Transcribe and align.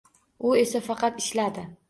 U 0.51 0.53
esa 0.61 0.81
faqat 0.87 1.23
ishladi 1.25 1.69